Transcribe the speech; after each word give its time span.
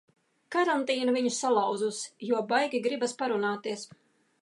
Karantīna 0.55 1.13
viņu 1.17 1.33
salauzusi, 1.41 2.09
jo 2.31 2.43
baigi 2.55 2.85
gribas 2.89 3.17
parunāties. 3.25 3.91